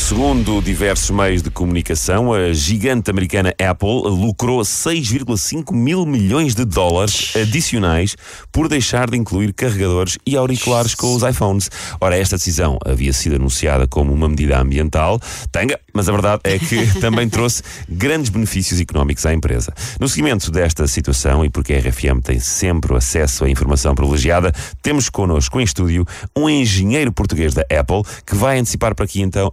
[0.00, 7.32] Segundo diversos meios de comunicação, a gigante americana Apple lucrou 6,5 mil milhões de dólares
[7.36, 8.16] adicionais
[8.50, 11.70] por deixar de incluir carregadores e auriculares com os iPhones.
[12.00, 15.20] Ora, esta decisão havia sido anunciada como uma medida ambiental,
[15.52, 19.72] tanga, mas a verdade é que também trouxe grandes benefícios económicos à empresa.
[20.00, 25.08] No seguimento desta situação, e porque a RFM tem sempre acesso à informação privilegiada, temos
[25.08, 26.04] connosco em estúdio
[26.36, 29.52] um engenheiro português da Apple que vai antecipar para aqui então.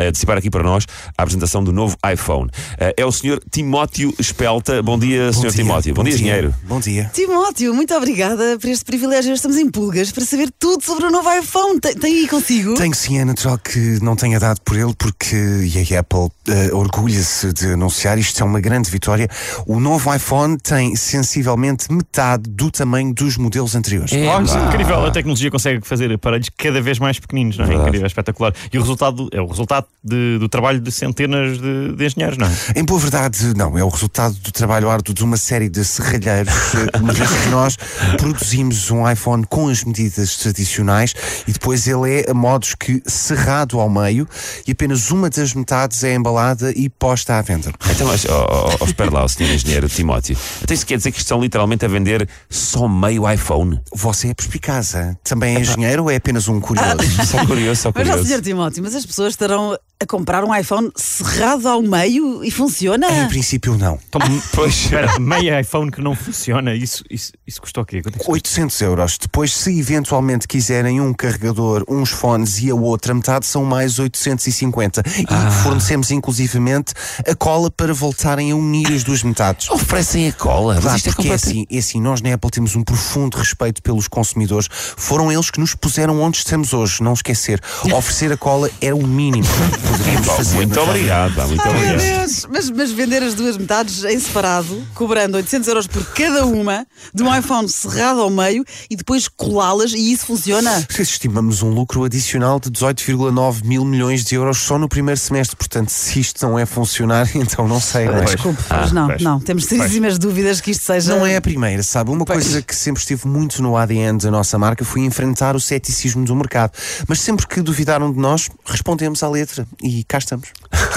[0.00, 0.84] Uh, antecipar aqui para nós
[1.16, 2.50] a apresentação do novo iPhone.
[2.74, 3.40] Uh, é o Sr.
[3.50, 4.82] Timóteo Espelta.
[4.82, 5.52] Bom dia, Sr.
[5.52, 5.94] Timóteo.
[5.94, 6.54] Bom, bom dia, engenheiro.
[6.64, 7.10] Bom dia.
[7.12, 9.32] Timóteo, muito obrigada por este privilégio.
[9.32, 11.80] Estamos em pulgas para saber tudo sobre o novo iPhone.
[11.80, 12.74] Tem, tem aí consigo?
[12.74, 16.76] Tenho sim, é natural que não tenha dado por ele, porque e a Apple uh,
[16.76, 19.28] orgulha-se de anunciar, isto é uma grande vitória.
[19.66, 24.12] O novo iPhone tem sensivelmente metade do tamanho dos modelos anteriores.
[24.12, 27.68] É, oh, é incrível, a tecnologia consegue fazer aparelhos cada vez mais pequeninos, não é?
[27.68, 27.88] Verdade.
[27.88, 28.52] Incrível, é espetacular.
[28.72, 32.46] E o resultado é o resultado de, do trabalho de centenas de, de, engenheiros, não
[32.46, 32.52] é?
[32.76, 33.76] Em boa verdade, não.
[33.76, 36.54] É o resultado do trabalho árduo de uma série de serralheiros,
[37.00, 37.76] uma vez que nós
[38.16, 41.14] produzimos um iPhone com as medidas tradicionais
[41.46, 44.28] e depois ele é a modos que cerrado ao meio
[44.66, 47.72] e apenas uma das metades é embalada e posta à venda.
[47.90, 50.36] Então, mas, oh, oh, oh, espera lá, o senhor engenheiro Timóteo.
[50.62, 53.80] Então isso quer dizer que estão literalmente a vender só meio iPhone?
[53.92, 56.86] Você é perspicaz, também é engenheiro ou é apenas um curioso?
[57.26, 58.18] Só curioso, só curioso.
[58.18, 59.55] Mas, senhor Timóteo, mas as pessoas estarão
[59.98, 63.08] a comprar um iPhone cerrado ao meio e funciona?
[63.24, 63.98] Em princípio, não.
[64.08, 64.20] Então,
[64.52, 68.02] pois, espera, meio iPhone que não funciona, isso, isso, isso custou o quê?
[68.02, 69.16] Quanto é que 800 euros.
[69.16, 75.02] Depois, se eventualmente quiserem um carregador, uns fones e a outra metade, são mais 850.
[75.18, 75.50] E Ah.
[75.62, 76.92] fornecemos inclusivamente
[77.26, 79.70] a cola para voltarem a unir as duas metades.
[79.70, 80.74] Oferecem a cola?
[80.74, 82.82] Mas Claro, isto é porque é completamente- assim, é assim, nós na Apple temos um
[82.84, 84.68] profundo respeito pelos consumidores.
[84.70, 87.62] Foram eles que nos puseram onde estamos hoje, não esquecer.
[87.96, 90.56] Oferecer a cola era o mínimo poderíamos Pá, fazer.
[90.56, 91.98] Muito obrigado, muito Ai, obrigado.
[92.00, 92.46] Deus.
[92.50, 97.22] Mas, mas vender as duas metades em separado, cobrando 800 euros por cada uma, de
[97.22, 100.86] um iPhone cerrado ao meio e depois colá-las, e isso funciona?
[100.98, 105.56] Estimamos um lucro adicional de 18,9 mil milhões de euros só no primeiro semestre.
[105.56, 108.06] Portanto, se isto não é funcionar, então não sei.
[108.06, 108.24] não é?
[108.24, 109.22] Desculpe, Ah, mas não, pois.
[109.22, 109.40] não.
[109.40, 111.16] Temos seríssimas dúvidas que isto seja.
[111.16, 112.10] Não é a primeira, sabe?
[112.10, 116.24] Uma coisa que sempre esteve muito no ADN da nossa marca foi enfrentar o ceticismo
[116.24, 116.72] do mercado.
[117.08, 119.66] Mas sempre que duvidaram de nós, respondemos à letra.
[119.82, 120.48] E cá estamos.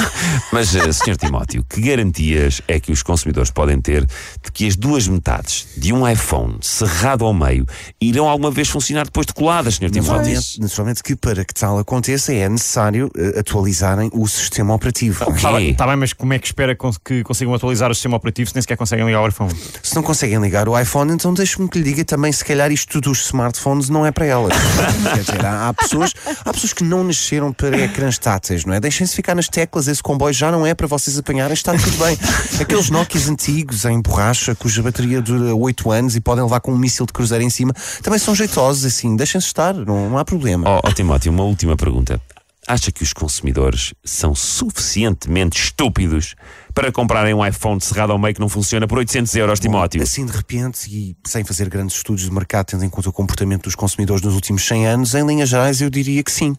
[0.52, 1.18] Mas, eh, Sr.
[1.18, 5.94] Timóteo, que garantias é que os consumidores podem ter de que as duas metades de
[5.94, 7.66] um iPhone cerrado ao meio
[8.02, 9.92] irão alguma vez funcionar depois de coladas, Sr.
[9.92, 10.34] Timóteo?
[10.34, 15.24] Naturalmente, naturalmente que para que tal aconteça é necessário eh, atualizarem o sistema operativo.
[15.32, 18.50] Está bem, tá bem, mas como é que espera que consigam atualizar o sistema operativo
[18.50, 19.52] se nem sequer conseguem ligar o iPhone?
[19.84, 23.02] Se não conseguem ligar o iPhone, então deixe-me que lhe diga também, se calhar isto
[23.02, 24.54] dos smartphones não é para elas.
[25.14, 26.14] Quer dizer, há, há pessoas,
[26.46, 28.80] há pessoas que não nasceram para ecrãs táteis, não é?
[28.80, 32.18] Deixem-se ficar nas teclas, esse comboio já não é para vocês apanharem, está tudo bem.
[32.60, 36.78] Aqueles Nokias antigos em borracha, cuja bateria dura 8 anos e podem levar com um
[36.78, 40.68] míssil de cruzeiro em cima, também são jeitosos, assim, deixem-se estar, não, não há problema.
[40.68, 42.22] Ó ó, Timóteo, uma última pergunta.
[42.68, 46.36] Acha que os consumidores são suficientemente estúpidos
[46.80, 50.02] para comprarem um iPhone cerrado ao meio que não funciona por 800 euros, Timóteo?
[50.02, 53.64] Assim de repente, e sem fazer grandes estudos de mercado, tendo em conta o comportamento
[53.64, 56.56] dos consumidores nos últimos 100 anos, em linhas gerais eu diria que sim.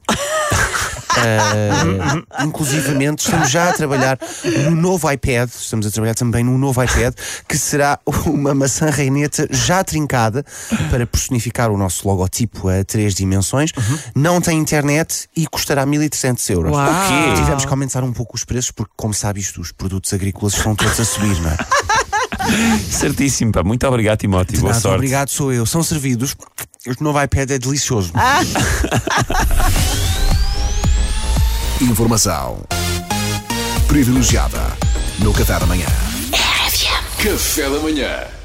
[1.16, 4.18] Ah, inclusivamente, estamos já a trabalhar
[4.64, 7.14] no novo iPad, estamos a trabalhar também num novo iPad,
[7.48, 10.44] que será uma maçã reineta já trincada
[10.90, 13.72] para personificar o nosso logotipo a três dimensões.
[14.14, 16.72] Não tem internet e custará 1.300 euros.
[16.72, 16.86] Uau.
[16.86, 17.40] O quê?
[17.40, 20.74] Tivemos que aumentar um pouco os preços, porque, como sabe isto, os produtos agrícolas estão
[20.74, 21.56] todos a subir, não é?
[22.90, 23.62] Certíssimo, pá.
[23.62, 24.58] Muito obrigado, Timóteo.
[24.60, 24.96] Boa nada, sorte.
[24.96, 25.64] Obrigado, sou eu.
[25.66, 26.34] São servidos.
[26.86, 28.12] Este novo iPad é delicioso.
[31.80, 32.62] Informação
[33.86, 34.60] privilegiada
[35.18, 35.86] no Qatar amanhã.
[37.22, 38.39] Café da manhã.